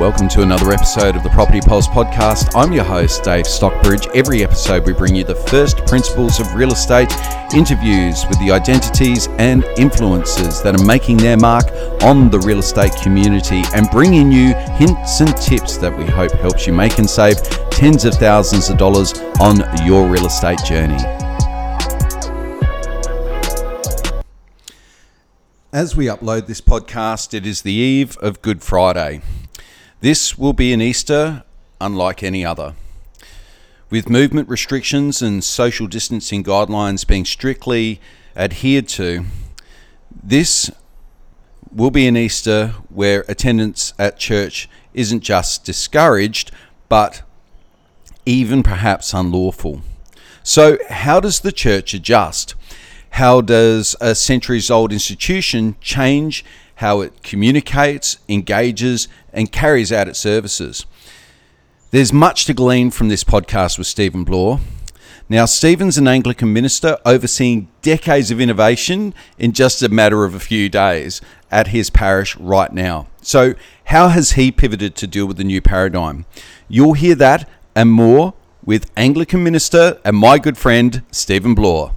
[0.00, 2.52] Welcome to another episode of the Property Pulse podcast.
[2.54, 4.08] I'm your host, Dave Stockbridge.
[4.14, 7.12] Every episode, we bring you the first principles of real estate,
[7.54, 11.66] interviews with the identities and influences that are making their mark
[12.02, 16.66] on the real estate community, and bringing you hints and tips that we hope helps
[16.66, 17.36] you make and save
[17.68, 20.96] tens of thousands of dollars on your real estate journey.
[25.74, 29.20] As we upload this podcast, it is the eve of Good Friday.
[30.00, 31.44] This will be an Easter
[31.78, 32.74] unlike any other.
[33.90, 38.00] With movement restrictions and social distancing guidelines being strictly
[38.34, 39.26] adhered to,
[40.10, 40.70] this
[41.70, 46.50] will be an Easter where attendance at church isn't just discouraged,
[46.88, 47.20] but
[48.24, 49.82] even perhaps unlawful.
[50.42, 52.54] So, how does the church adjust?
[53.10, 56.42] How does a centuries old institution change
[56.80, 60.86] how it communicates, engages, and carries out its services.
[61.90, 64.60] There's much to glean from this podcast with Stephen Bloor.
[65.28, 70.40] Now, Stephen's an Anglican minister overseeing decades of innovation in just a matter of a
[70.40, 73.08] few days at his parish right now.
[73.20, 73.54] So,
[73.84, 76.24] how has he pivoted to deal with the new paradigm?
[76.66, 78.32] You'll hear that and more
[78.64, 81.94] with Anglican minister and my good friend, Stephen Bloor.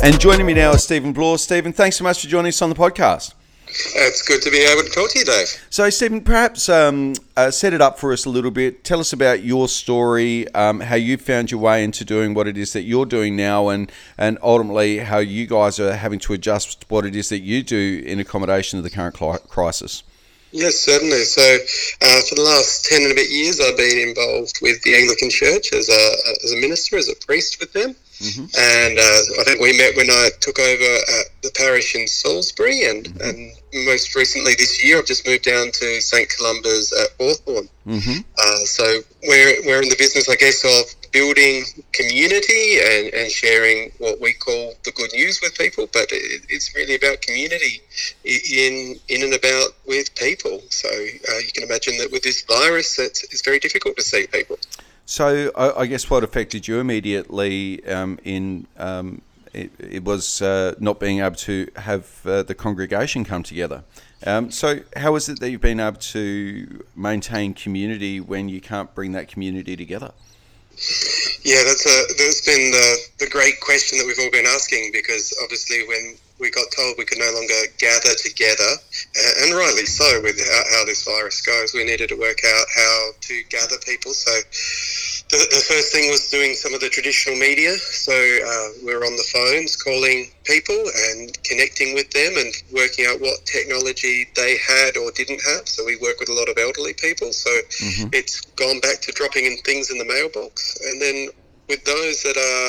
[0.00, 1.38] And joining me now is Stephen Bloor.
[1.38, 3.34] Stephen, thanks so much for joining us on the podcast.
[3.66, 5.48] It's good to be able to talk to you, Dave.
[5.70, 8.84] So, Stephen, perhaps um, uh, set it up for us a little bit.
[8.84, 12.56] Tell us about your story, um, how you found your way into doing what it
[12.56, 16.86] is that you're doing now, and, and ultimately how you guys are having to adjust
[16.88, 19.14] what it is that you do in accommodation of the current
[19.48, 20.04] crisis.
[20.50, 21.24] Yes, certainly.
[21.24, 24.94] So, uh, for the last 10 and a bit years, I've been involved with the
[24.96, 27.94] Anglican Church as a, as a minister, as a priest with them.
[28.18, 28.46] Mm-hmm.
[28.58, 32.84] And uh, I think we met when I took over at the parish in Salisbury,
[32.84, 33.28] and, mm-hmm.
[33.28, 37.68] and most recently this year I've just moved down to St Columba's at Hawthorn.
[37.86, 38.20] Mm-hmm.
[38.36, 38.84] Uh, so
[39.28, 44.32] we're, we're in the business, I guess, of building community and, and sharing what we
[44.32, 47.82] call the good news with people, but it, it's really about community
[48.24, 50.60] in in and about with people.
[50.70, 54.26] So uh, you can imagine that with this virus, it's, it's very difficult to see
[54.26, 54.58] people.
[55.06, 59.22] So I, I guess what affected you immediately um, in um,
[59.54, 63.84] it, it, was uh, not being able to have uh, the congregation come together.
[64.26, 68.94] Um, so how is it that you've been able to maintain community when you can't
[68.94, 70.12] bring that community together?
[71.42, 75.36] Yeah, that's a that's been the, the great question that we've all been asking because
[75.42, 78.78] obviously when we got told we could no longer gather together,
[79.42, 81.74] and rightly so with how, how this virus goes.
[81.74, 84.12] We needed to work out how to gather people.
[84.12, 84.30] So
[85.30, 87.76] the, the first thing was doing some of the traditional media.
[87.76, 90.78] So uh, we are on the phones calling people
[91.10, 95.68] and connecting with them and working out what technology they had or didn't have.
[95.68, 97.32] So we work with a lot of elderly people.
[97.32, 98.08] So mm-hmm.
[98.12, 100.80] it's gone back to dropping in things in the mailbox.
[100.80, 101.28] And then
[101.68, 102.68] with those that are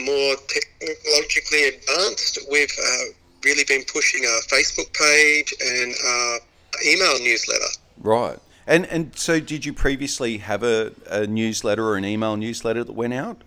[0.00, 3.04] more technologically advanced, we've uh,
[3.42, 6.38] really been pushing our Facebook page and our
[6.86, 7.72] email newsletter.
[7.98, 8.38] Right.
[8.68, 12.92] And and so, did you previously have a, a newsletter or an email newsletter that
[12.92, 13.40] went out?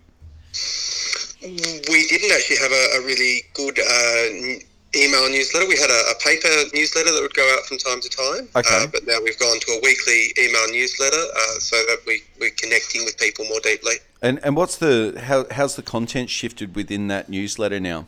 [1.40, 5.66] We didn't actually have a, a really good uh, email newsletter.
[5.68, 8.48] We had a, a, paper newsletter that would go out from time to time.
[8.54, 8.84] Okay.
[8.84, 12.50] Uh, but now we've gone to a weekly email newsletter uh, so that we, we're
[12.50, 13.94] connecting with people more deeply.
[14.22, 18.06] And and what's the how how's the content shifted within that newsletter now?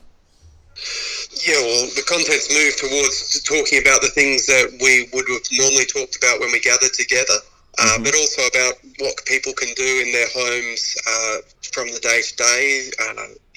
[1.47, 5.87] Yeah, well, the content's moved towards talking about the things that we would have normally
[5.87, 7.39] talked about when we gather together,
[7.79, 8.03] uh, mm-hmm.
[8.03, 11.37] but also about what people can do in their homes uh,
[11.73, 12.91] from the day to day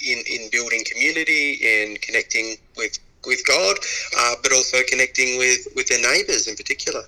[0.05, 3.77] in in building community and connecting with with God,
[4.17, 7.03] uh, but also connecting with with their neighbours in particular.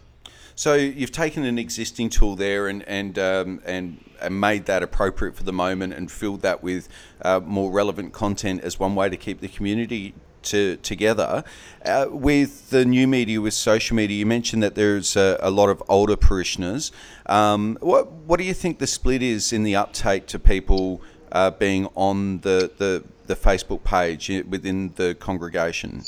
[0.60, 5.38] So you've taken an existing tool there and and um, and, and made that appropriate
[5.38, 6.90] for the moment and filled that with
[7.22, 11.46] uh, more relevant content as one way to keep the community to, together.
[11.86, 15.70] Uh, with the new media, with social media, you mentioned that there's a, a lot
[15.70, 16.92] of older parishioners.
[17.28, 21.02] Um, what what do you think the split is in the uptake to people
[21.32, 26.04] uh, being on the, the the Facebook page within the congregation?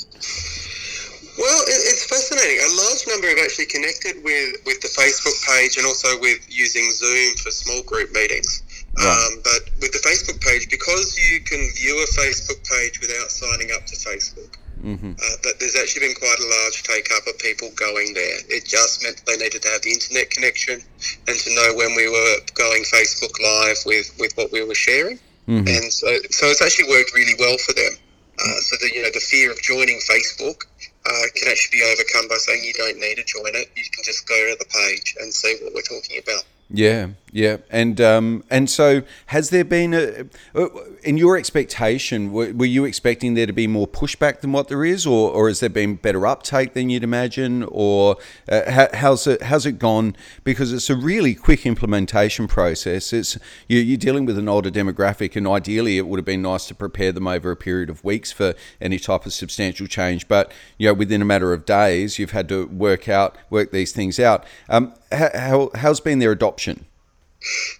[1.38, 2.58] Well, it's fascinating.
[2.58, 6.88] A large number have actually connected with, with the Facebook page and also with using
[6.90, 8.64] Zoom for small group meetings.
[8.96, 9.04] Right.
[9.04, 13.70] Um, but with the Facebook page, because you can view a Facebook page without signing
[13.72, 14.52] up to Facebook,
[14.84, 15.12] mm-hmm.
[15.12, 18.38] uh, but there's actually been quite a large take up of people going there.
[18.48, 20.80] It just meant they needed to have the internet connection
[21.28, 25.18] and to know when we were going Facebook Live with, with what we were sharing.
[25.48, 25.68] Mm-hmm.
[25.68, 27.92] And so, so it's actually worked really well for them.
[28.38, 30.64] Uh, so the you know the fear of joining Facebook
[31.06, 33.70] uh, can actually be overcome by saying you don't need to join it.
[33.76, 36.44] You can just go to the page and see what we're talking about.
[36.70, 40.68] Yeah, yeah, and um, and so has there been a uh,
[41.02, 42.30] in your expectation?
[42.30, 45.48] Were, were, you expecting there to be more pushback than what there is, or, or
[45.48, 48.18] has there been better uptake than you'd imagine, or
[48.50, 50.14] uh, how, how's it how's it gone?
[50.44, 53.14] Because it's a really quick implementation process.
[53.14, 56.66] It's you, you're dealing with an older demographic, and ideally it would have been nice
[56.66, 60.28] to prepare them over a period of weeks for any type of substantial change.
[60.28, 63.92] But you know, within a matter of days, you've had to work out work these
[63.92, 64.44] things out.
[64.68, 66.84] Um, how, how's been their adoption?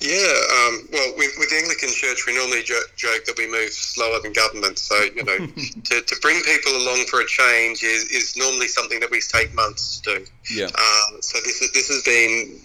[0.01, 3.71] Yeah, um, well, with, with the Anglican Church, we normally jo- joke that we move
[3.71, 4.79] slower than government.
[4.79, 5.39] So, you know,
[5.89, 9.55] to, to bring people along for a change is, is normally something that we take
[9.55, 10.27] months to do.
[10.51, 10.67] Yeah.
[10.67, 12.59] Um, so this is, this has been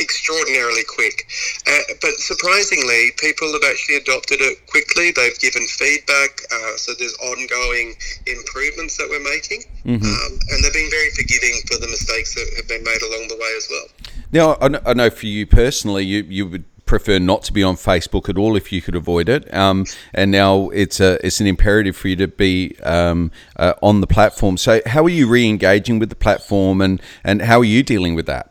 [0.00, 1.30] extraordinarily quick,
[1.66, 5.12] uh, but surprisingly, people have actually adopted it quickly.
[5.12, 7.94] They've given feedback, uh, so there's ongoing
[8.26, 10.02] improvements that we're making, mm-hmm.
[10.02, 13.36] um, and they've been very forgiving for the mistakes that have been made along the
[13.36, 13.86] way as well.
[14.30, 18.28] Now, I know for you personally, you, you would prefer not to be on Facebook
[18.28, 19.52] at all if you could avoid it.
[19.54, 24.00] Um, and now it's a it's an imperative for you to be um, uh, on
[24.00, 24.56] the platform.
[24.56, 28.26] So how are you re-engaging with the platform, and and how are you dealing with
[28.26, 28.50] that?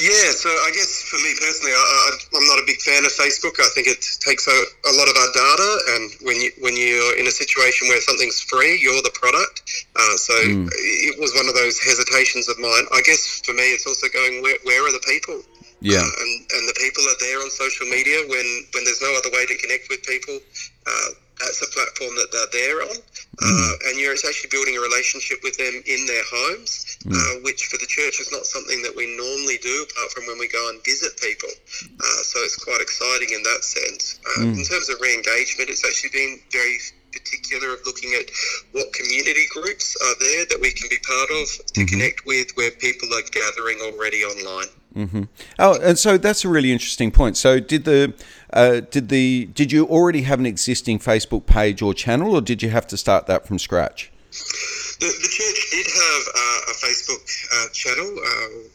[0.00, 3.60] Yeah, so I guess for me personally, I, am not a big fan of Facebook.
[3.60, 4.56] I think it takes a,
[4.88, 8.40] a, lot of our data, and when you when you're in a situation where something's
[8.40, 9.60] free, you're the product.
[9.92, 10.68] Uh, so mm.
[10.72, 12.88] it was one of those hesitations of mine.
[12.96, 15.44] I guess for me, it's also going where, where are the people?
[15.80, 19.12] Yeah, uh, and and the people are there on social media when when there's no
[19.16, 20.38] other way to connect with people.
[20.86, 21.10] Uh,
[21.40, 23.48] that's a platform that they're there on, mm.
[23.48, 27.16] uh, and you're actually building a relationship with them in their homes, mm.
[27.16, 30.38] uh, which for the church is not something that we normally do, apart from when
[30.38, 31.48] we go and visit people.
[31.48, 34.20] Uh, so it's quite exciting in that sense.
[34.36, 34.60] Uh, mm.
[34.60, 36.76] In terms of re-engagement, it's actually been very
[37.12, 38.30] particular of looking at
[38.72, 41.84] what community groups are there that we can be part of to mm-hmm.
[41.86, 44.68] connect with, where people are gathering already online.
[44.94, 45.22] Mm-hmm.
[45.58, 47.36] Oh, and so that's a really interesting point.
[47.36, 48.12] So, did the
[48.52, 52.62] uh, did the did you already have an existing Facebook page or channel, or did
[52.62, 54.10] you have to start that from scratch?
[54.30, 57.24] The, the church did have uh, a Facebook
[57.54, 58.10] uh, channel.
[58.18, 58.70] Um,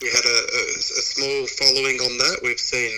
[0.00, 2.40] we had a, a, a, small following on that.
[2.42, 2.92] We've seen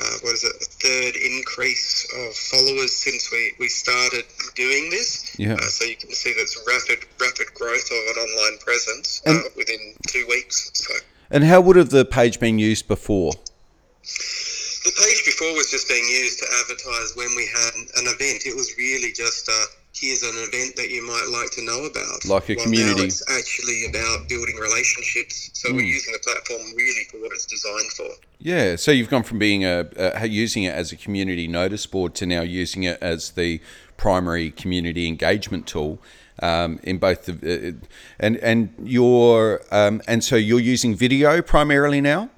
[0.00, 4.24] uh, what is it, a third increase of followers since we, we started
[4.54, 5.34] doing this.
[5.38, 5.54] Yeah.
[5.54, 9.94] Uh, so you can see that's rapid rapid growth of an online presence uh, within
[10.06, 10.70] two weeks.
[10.74, 10.94] So.
[11.30, 13.32] And how would have the page been used before?
[14.84, 18.46] The page before was just being used to advertise when we had an event.
[18.46, 19.66] It was really just uh,
[20.00, 22.24] here's an event that you might like to know about.
[22.24, 23.04] Like a well, community.
[23.04, 25.50] It's actually about building relationships.
[25.54, 25.76] So mm.
[25.76, 25.86] we're hmm.
[25.86, 28.08] using the platform really for what it's designed for.
[28.38, 28.76] Yeah.
[28.76, 32.26] So you've gone from being a, a using it as a community notice board to
[32.26, 33.60] now using it as the
[33.96, 35.98] primary community engagement tool
[36.40, 37.86] um, in both the uh,
[38.20, 42.30] and and your um, and so you're using video primarily now.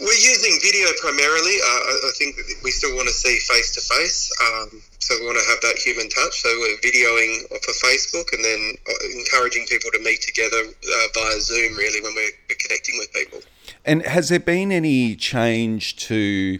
[0.00, 1.56] We're using video primarily.
[1.62, 4.30] Uh, I think we still want to see face to face.
[5.04, 6.40] So we want to have that human touch.
[6.40, 11.40] So we're videoing for Facebook and then uh, encouraging people to meet together uh, via
[11.40, 13.40] Zoom, really, when we're connecting with people.
[13.84, 16.58] And has there been any change to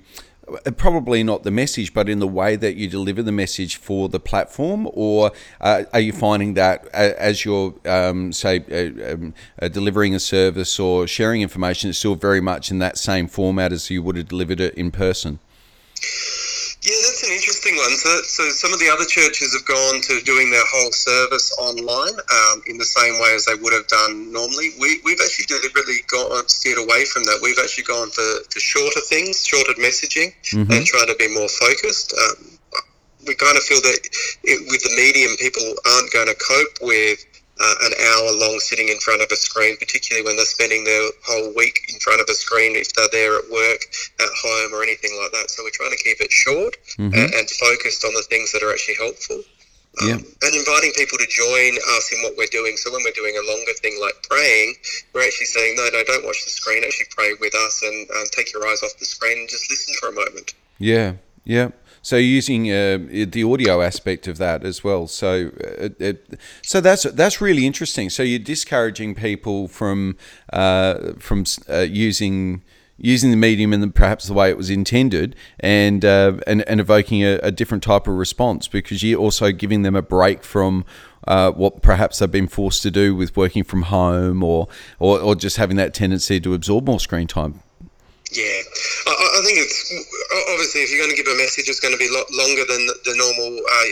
[0.76, 4.20] probably not the message, but in the way that you deliver the message for the
[4.20, 10.15] platform, or uh, are you finding that as you're, um, say, uh, um, uh, delivering
[10.15, 14.03] a service or sharing information, it's still very much in that same format as you
[14.03, 15.39] would have delivered it in person?
[16.84, 17.96] Yeah, that's an interesting one.
[17.96, 22.13] So, so some of the other churches have gone to doing their whole service online
[22.13, 24.77] um, in the same way as they would have done normally.
[24.79, 26.04] We, we've actually deliberately
[26.51, 27.41] steered away from that.
[27.43, 30.70] We've actually gone for, for shorter things, shorter messaging, mm-hmm.
[30.70, 32.13] and trying to be more focused.
[32.13, 32.58] Um,
[33.27, 34.01] we kind of feel that
[34.44, 37.24] it, with the medium, people aren't going to cope with
[37.60, 41.08] uh, an hour long sitting in front of a screen, particularly when they're spending their
[41.24, 43.81] whole week in front of a screen if they're there at work,
[44.20, 45.51] at home, or anything like that.
[45.51, 47.15] So we're trying to keep it short mm-hmm.
[47.15, 49.41] and, and, focused on the things that are actually helpful.
[50.03, 50.15] Um, yeah.
[50.15, 52.77] And inviting people to join us in what we're doing.
[52.77, 54.74] So when we're doing a longer thing like praying,
[55.13, 56.82] we're actually saying, no, no, don't watch the screen.
[56.84, 60.08] Actually pray with us and take your eyes off the screen and just listen for
[60.08, 60.55] a moment.
[60.79, 61.70] Yeah, yeah.
[62.03, 65.06] So using uh, the audio aspect of that as well.
[65.06, 68.10] So uh, it, so that's that's really interesting.
[68.10, 70.19] So you're discouraging people from
[70.53, 72.63] uh, from uh, using
[72.96, 76.81] using the medium and the, perhaps the way it was intended and uh, and, and
[76.81, 80.84] evoking a, a, different type of response because you're also giving them a break from
[81.27, 85.34] uh, what perhaps they've been forced to do with working from home or, or, or
[85.34, 87.60] just having that tendency to absorb more screen time.
[88.31, 88.60] Yeah,
[89.06, 89.93] I, I, think it's
[90.51, 92.65] obviously if you're going to give a message, it's going to be a lot longer
[92.67, 93.84] than the normal uh,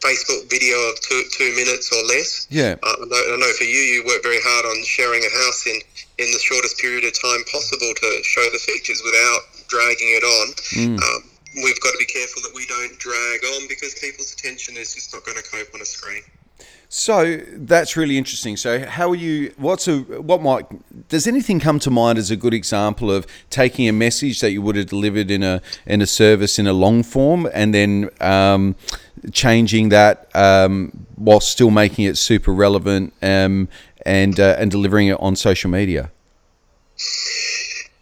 [0.00, 2.46] Facebook video of two two minutes or less.
[2.50, 2.76] Yeah.
[2.82, 5.66] Uh, I, know, I know for you, you work very hard on sharing a house
[5.66, 5.80] in
[6.20, 10.46] in the shortest period of time possible to show the features without dragging it on.
[10.76, 10.98] Mm.
[11.00, 11.30] Um,
[11.64, 15.14] we've got to be careful that we don't drag on because people's attention is just
[15.14, 16.22] not going to cope on a screen.
[16.92, 18.56] So that's really interesting.
[18.56, 19.54] So how are you?
[19.56, 20.66] What's a what might?
[21.08, 24.60] Does anything come to mind as a good example of taking a message that you
[24.60, 28.74] would have delivered in a in a service in a long form and then um,
[29.32, 33.68] changing that um, while still making it super relevant um,
[34.04, 36.10] and uh, and delivering it on social media?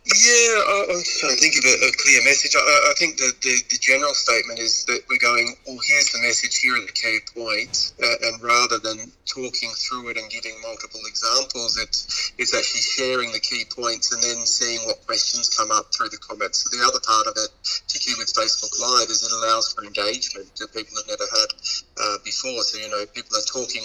[0.09, 2.57] Yeah, I, I'm trying to think of a, a clear message.
[2.57, 6.25] I, I think the, the, the general statement is that we're going, well, here's the
[6.25, 10.57] message, here are the key points, uh, and rather than talking through it and giving
[10.65, 15.69] multiple examples, it's it's actually sharing the key points and then seeing what questions come
[15.69, 16.65] up through the comments.
[16.65, 17.53] So the other part of it,
[17.85, 21.51] particularly with Facebook Live, is it allows for engagement that people have never had
[22.01, 22.65] uh, before.
[22.65, 23.85] So you know, people are talking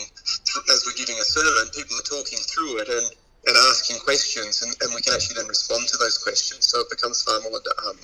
[0.71, 3.11] as we're giving a sermon, people are talking through it and
[3.45, 6.67] and asking questions, and, and we can actually then respond to those questions.
[6.67, 7.97] So it becomes far more um,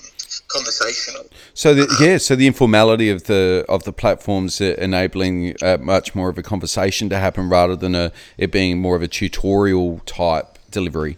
[0.47, 1.25] conversational.
[1.53, 6.29] So the, yeah, so the informality of the of the platforms enabling uh, much more
[6.29, 10.59] of a conversation to happen rather than a it being more of a tutorial type
[10.71, 11.17] delivery.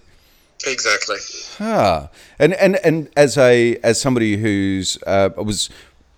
[0.68, 1.18] Exactly.
[1.60, 5.70] Ah, and and and as a as somebody who's uh, was.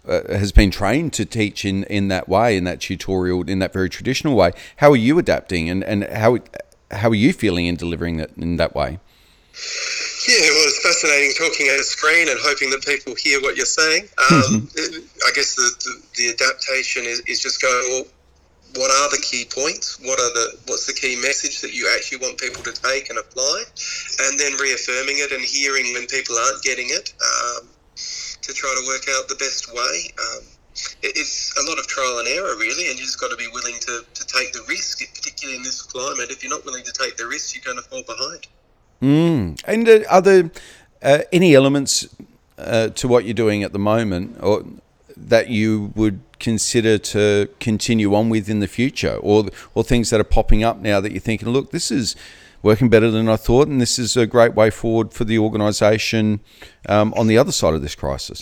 [0.06, 3.72] Uh, has been trained to teach in, in that way, in that tutorial, in that
[3.72, 4.52] very traditional way.
[4.76, 6.40] How are you adapting, and, and how
[6.94, 9.00] how are you feeling in delivering it in that way?
[10.28, 13.66] Yeah, well, it's fascinating talking at a screen and hoping that people hear what you're
[13.66, 14.08] saying.
[14.32, 14.70] Um,
[15.28, 18.06] I guess the, the, the adaptation is, is just going, well,
[18.76, 20.00] what are the key points?
[20.00, 23.20] What are the what's the key message that you actually want people to take and
[23.20, 23.64] apply,
[24.26, 27.68] and then reaffirming it and hearing when people aren't getting it um,
[28.42, 30.10] to try to work out the best way.
[30.18, 30.44] Um,
[31.02, 33.76] it's a lot of trial and error, really, and you just got to be willing
[33.82, 36.32] to, to take the risk, particularly in this climate.
[36.32, 38.48] If you're not willing to take the risk, you're going to fall behind.
[39.02, 39.62] Mm.
[39.66, 40.52] And uh, are there
[41.02, 42.08] uh, any elements
[42.58, 44.64] uh, to what you're doing at the moment, or
[45.16, 50.20] that you would consider to continue on with in the future, or or things that
[50.20, 52.16] are popping up now that you're thinking, look, this is
[52.64, 56.40] working better than I thought, and this is a great way forward for the organisation
[56.88, 58.40] um, on the other side of this crisis.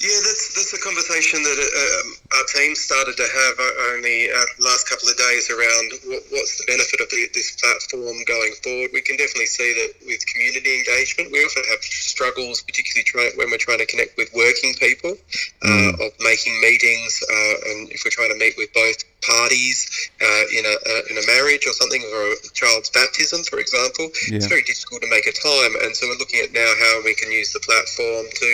[0.00, 3.56] Yeah, that's that's a conversation that um, our team started to have
[3.94, 8.16] only uh, last couple of days around what, what's the benefit of the, this platform
[8.26, 8.90] going forward.
[8.92, 13.50] We can definitely see that with community engagement, we often have struggles, particularly try, when
[13.50, 15.14] we're trying to connect with working people,
[15.62, 16.06] uh, mm.
[16.06, 19.86] of making meetings, uh, and if we're trying to meet with both parties
[20.18, 24.10] uh, in a uh, in a marriage or something, or a child's baptism, for example,
[24.26, 24.36] yeah.
[24.36, 25.72] it's very difficult to make a time.
[25.86, 28.50] And so we're looking at now how we can use the platform to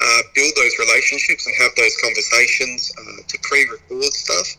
[0.00, 4.56] uh, build those relationships and have those conversations uh, to pre-record stuff.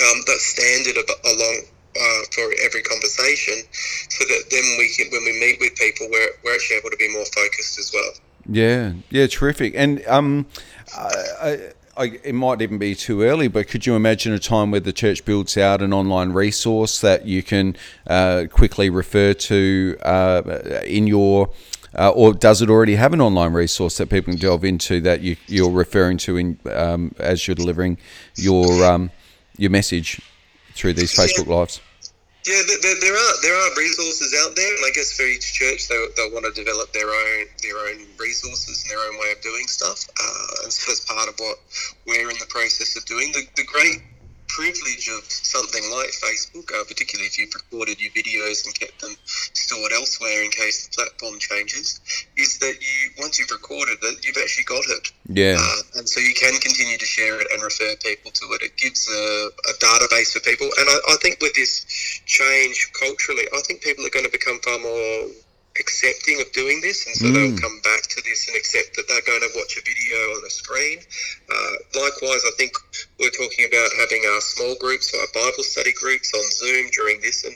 [0.00, 1.62] Um, that's standard along
[2.00, 3.60] uh, for every conversation,
[4.08, 6.96] so that then we can, when we meet with people, we're, we're actually able to
[6.96, 8.12] be more focused as well.
[8.48, 9.74] Yeah, yeah, terrific.
[9.76, 10.46] And um,
[10.96, 14.80] I I, it might even be too early, but could you imagine a time where
[14.80, 20.80] the church builds out an online resource that you can uh, quickly refer to uh,
[20.86, 21.50] in your,
[21.98, 25.20] uh, or does it already have an online resource that people can delve into that
[25.20, 27.98] you, you're referring to in um, as you're delivering
[28.36, 29.10] your um,
[29.56, 30.20] your message
[30.74, 31.80] through these Facebook lives?
[32.44, 35.86] Yeah, there, there, are there are resources out there, and I guess for each church
[35.86, 39.40] they they'll want to develop their own their own resources and their own way of
[39.42, 40.08] doing stuff.
[40.18, 41.58] Uh, and so that's part of what
[42.04, 43.30] we're in the process of doing.
[43.30, 44.02] The, the great
[44.54, 49.16] privilege of something like Facebook, uh, particularly if you've recorded your videos and kept them
[49.24, 52.00] stored elsewhere in case the platform changes,
[52.36, 55.12] is that you once you've recorded it, you've actually got it.
[55.28, 55.56] Yeah.
[55.58, 58.62] Uh, and so you can continue to share it and refer people to it.
[58.62, 60.68] It gives a, a database for people.
[60.78, 61.84] And I, I think with this
[62.26, 65.30] change culturally, I think people are going to become far more
[65.80, 67.34] accepting of doing this, and so mm.
[67.34, 70.44] they'll come back to this and accept that they're going to watch a video on
[70.44, 70.98] a screen.
[71.48, 72.72] Uh, likewise, I think
[73.22, 77.44] we're talking about having our small groups, our Bible study groups on Zoom during this,
[77.44, 77.54] and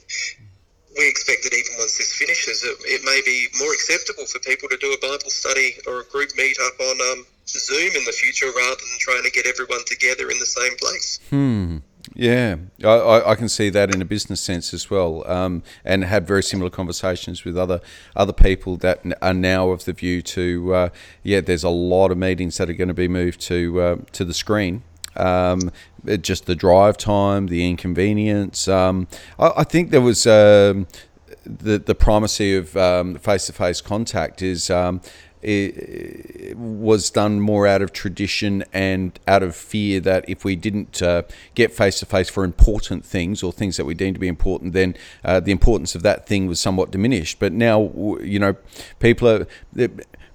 [0.96, 4.68] we expect that even once this finishes, it, it, may be more acceptable for people
[4.68, 8.12] to do a Bible study or a group meet up on um, Zoom in the
[8.12, 11.18] future rather than trying to get everyone together in the same place.
[11.30, 11.78] Hmm.
[12.14, 16.24] Yeah, I, I can see that in a business sense as well, um, and had
[16.24, 17.80] very similar conversations with other
[18.14, 20.88] other people that are now of the view to uh,
[21.24, 24.24] yeah, there's a lot of meetings that are going to be moved to uh, to
[24.24, 24.84] the screen.
[25.16, 25.70] Um,
[26.20, 28.68] just the drive time, the inconvenience.
[28.68, 29.08] Um,
[29.38, 30.86] I, I, think there was um,
[31.44, 32.68] the the primacy of
[33.20, 35.00] face to face contact is um,
[35.46, 41.00] it was done more out of tradition and out of fear that if we didn't
[41.00, 41.22] uh,
[41.54, 44.72] get face to face for important things or things that we deemed to be important,
[44.72, 47.38] then uh, the importance of that thing was somewhat diminished.
[47.38, 48.56] But now, you know,
[48.98, 49.46] people are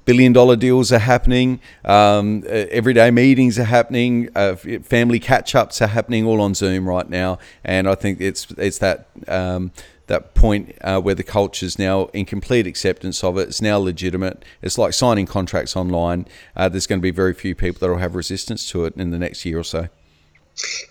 [0.06, 5.82] billion dollar deals are happening, um, uh, everyday meetings are happening, uh, family catch ups
[5.82, 9.08] are happening all on Zoom right now, and I think it's it's that.
[9.28, 9.72] Um,
[10.08, 13.48] that point uh, where the culture is now in complete acceptance of it.
[13.48, 14.44] It's now legitimate.
[14.62, 16.28] It's like signing contracts online.
[16.54, 19.12] Uh, there's going to be very few people that will have resistance to it in
[19.12, 19.88] the next year or so.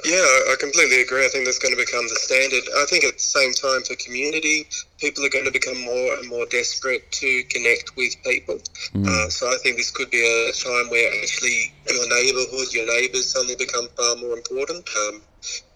[0.05, 1.25] Yeah, I completely agree.
[1.25, 2.65] I think that's going to become the standard.
[2.79, 4.67] I think at the same time, for community,
[4.99, 8.59] people are going to become more and more desperate to connect with people.
[8.95, 9.07] Mm.
[9.07, 13.29] Uh, so I think this could be a time where actually your neighbourhood, your neighbours
[13.29, 14.89] suddenly become far more important.
[14.97, 15.21] Um,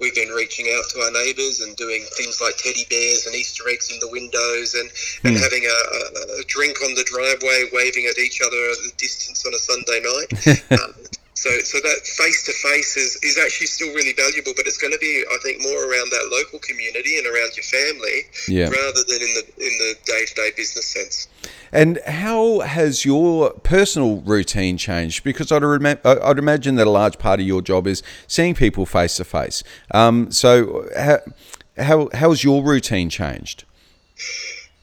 [0.01, 3.65] we've been reaching out to our neighbours and doing things like teddy bears and Easter
[3.69, 5.29] eggs in the windows and, mm.
[5.29, 8.97] and having a, a, a, drink on the driveway, waving at each other at a
[8.97, 10.31] distance on a Sunday night.
[10.81, 10.95] um,
[11.45, 14.95] so, so that face to face is is actually still really valuable, but it's going
[14.95, 18.69] to be, I think, more around that local community and around your family, yeah.
[18.71, 21.29] rather than in the in the day to day business sense.
[21.71, 25.23] And how has your personal routine changed?
[25.23, 28.87] Because I'd, rem- I'd imagine that a large part of your job is seeing people
[28.87, 29.63] face to face.
[30.31, 31.19] So, uh,
[31.77, 33.65] how, how how's your routine changed?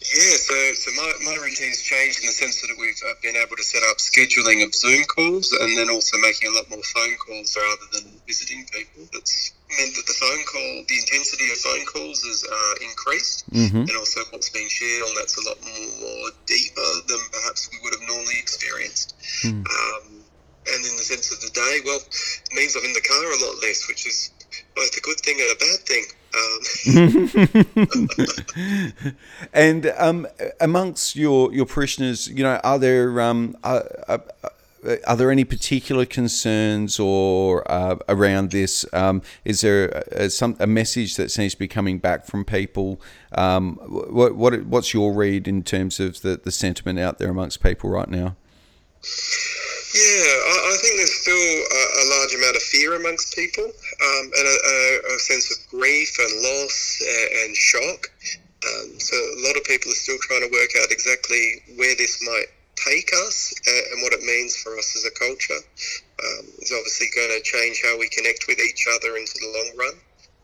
[0.02, 3.56] Yeah, so, so my, my routine's changed in the sense that we've uh, been able
[3.56, 7.14] to set up scheduling of Zoom calls and then also making a lot more phone
[7.22, 9.06] calls rather than visiting people.
[9.14, 13.86] That's meant that the phone call, the intensity of phone calls has uh, increased mm-hmm.
[13.86, 17.94] and also what's being shared on that's a lot more deeper than perhaps we would
[17.94, 19.14] have normally experienced.
[19.46, 19.62] Mm.
[19.62, 20.26] Um,
[20.66, 23.40] and in the sense of the day, well, it means I'm in the car a
[23.46, 24.34] lot less, which is
[24.76, 26.06] both a good thing and a bad thing.
[26.34, 28.08] Um.
[29.54, 30.28] and um,
[30.60, 34.24] amongst your your parishioners, you know, are there um, are, are,
[35.06, 38.86] are there any particular concerns or uh, around this?
[38.94, 42.46] Um, is there a, a, some a message that seems to be coming back from
[42.46, 43.00] people?
[43.34, 47.62] Um, what what what's your read in terms of the, the sentiment out there amongst
[47.62, 48.36] people right now?
[49.92, 54.26] Yeah, I, I think there's still a, a, large amount of fear amongst people um,
[54.40, 58.08] and a, a, a, sense of grief and loss and, and shock.
[58.64, 62.24] Um, so a lot of people are still trying to work out exactly where this
[62.24, 62.48] might
[62.80, 65.60] take us and, and what it means for us as a culture.
[65.60, 69.70] Um, it's obviously going to change how we connect with each other into the long
[69.76, 69.96] run.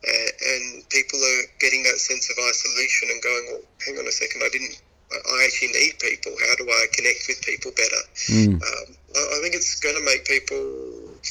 [0.03, 4.11] And, and people are getting that sense of isolation and going, well, hang on a
[4.11, 4.75] second, I didn't
[5.11, 6.35] I actually need people.
[6.35, 8.03] How do I connect with people better?
[8.27, 8.59] Mm.
[8.59, 10.57] Um, I think it's going to make people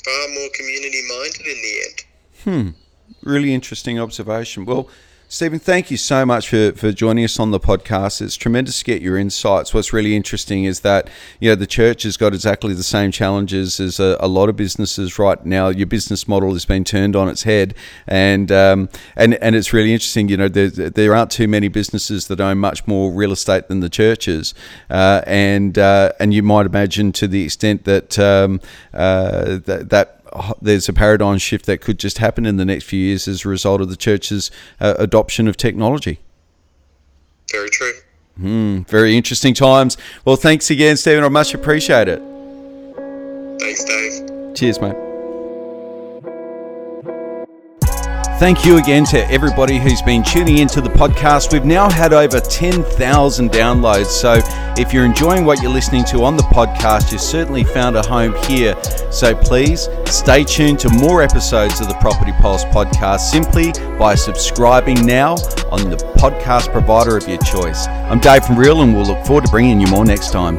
[0.04, 2.04] far more community minded in the end.
[2.44, 3.28] Hmm.
[3.28, 4.64] Really interesting observation.
[4.64, 4.88] Well,
[5.28, 8.22] Stephen, thank you so much for, for joining us on the podcast.
[8.22, 9.74] It's tremendous to get your insights.
[9.74, 11.10] What's really interesting is that
[11.40, 14.54] you know the church has got exactly the same challenges as a, a lot of
[14.54, 15.66] businesses right now.
[15.68, 17.74] Your business model has been turned on its head,
[18.06, 20.28] and um, and and it's really interesting.
[20.28, 23.80] You know, there, there aren't too many businesses that own much more real estate than
[23.80, 24.54] the churches,
[24.90, 28.60] uh, and uh, and you might imagine to the extent that um,
[28.94, 30.15] uh, that, that
[30.60, 33.48] there's a paradigm shift that could just happen in the next few years as a
[33.48, 36.18] result of the church's uh, adoption of technology.
[37.50, 37.92] Very true.
[38.40, 39.96] Mm, very interesting times.
[40.24, 41.24] Well, thanks again, Stephen.
[41.24, 42.22] I much appreciate it.
[43.58, 44.54] Thanks, Dave.
[44.54, 45.05] Cheers, mate.
[48.38, 51.54] Thank you again to everybody who's been tuning into the podcast.
[51.54, 54.08] We've now had over 10,000 downloads.
[54.08, 54.40] So
[54.76, 58.34] if you're enjoying what you're listening to on the podcast, you've certainly found a home
[58.44, 58.76] here.
[59.10, 65.06] So please stay tuned to more episodes of the Property Pulse podcast simply by subscribing
[65.06, 65.36] now
[65.70, 67.86] on the podcast provider of your choice.
[67.86, 70.58] I'm Dave from Real and we'll look forward to bringing you more next time.